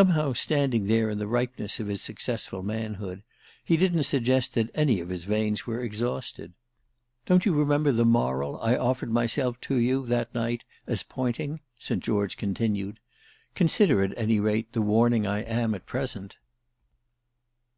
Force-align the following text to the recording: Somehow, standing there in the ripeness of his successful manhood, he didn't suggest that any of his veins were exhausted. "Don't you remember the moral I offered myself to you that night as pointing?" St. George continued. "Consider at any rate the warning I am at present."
Somehow, 0.00 0.32
standing 0.32 0.86
there 0.86 1.10
in 1.10 1.18
the 1.18 1.26
ripeness 1.26 1.78
of 1.78 1.86
his 1.88 2.00
successful 2.00 2.62
manhood, 2.62 3.22
he 3.62 3.76
didn't 3.76 4.04
suggest 4.04 4.54
that 4.54 4.70
any 4.74 4.98
of 4.98 5.10
his 5.10 5.24
veins 5.24 5.66
were 5.66 5.84
exhausted. 5.84 6.54
"Don't 7.26 7.44
you 7.44 7.52
remember 7.52 7.92
the 7.92 8.06
moral 8.06 8.58
I 8.62 8.76
offered 8.78 9.12
myself 9.12 9.60
to 9.68 9.76
you 9.76 10.06
that 10.06 10.34
night 10.34 10.64
as 10.86 11.02
pointing?" 11.02 11.60
St. 11.78 12.02
George 12.02 12.38
continued. 12.38 12.98
"Consider 13.54 14.02
at 14.02 14.16
any 14.16 14.40
rate 14.40 14.72
the 14.72 14.80
warning 14.80 15.26
I 15.26 15.40
am 15.42 15.74
at 15.74 15.84
present." 15.84 16.36